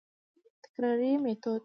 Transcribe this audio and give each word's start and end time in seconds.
تکراري 0.63 1.11
ميتود: 1.23 1.59